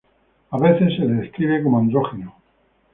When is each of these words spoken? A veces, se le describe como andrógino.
A 0.49 0.57
veces, 0.57 0.95
se 0.97 1.05
le 1.05 1.13
describe 1.13 1.61
como 1.61 1.77
andrógino. 1.77 2.33